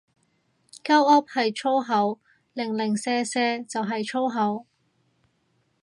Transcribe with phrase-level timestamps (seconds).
[0.83, 2.19] 鳩噏係粗口，
[2.53, 4.65] 零零舍舍就係粗口